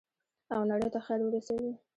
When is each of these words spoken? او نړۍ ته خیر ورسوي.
او 0.53 0.61
نړۍ 0.71 0.89
ته 0.93 0.99
خیر 1.05 1.19
ورسوي. 1.23 1.71